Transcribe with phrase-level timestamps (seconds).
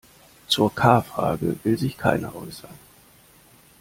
[0.47, 2.73] Zur K-Frage will sich keiner äußern.